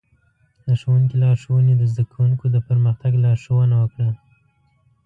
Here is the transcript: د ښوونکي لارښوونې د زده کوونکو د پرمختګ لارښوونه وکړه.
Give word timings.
د 0.65 0.67
ښوونکي 0.81 1.15
لارښوونې 1.23 1.73
د 1.77 1.83
زده 1.91 2.03
کوونکو 2.11 2.45
د 2.51 2.55
پرمختګ 2.67 3.11
لارښوونه 3.25 3.75
وکړه. 3.79 4.09